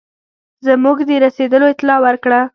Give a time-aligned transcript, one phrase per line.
[0.65, 2.39] زموږ د رسېدلو اطلاع ورکړه.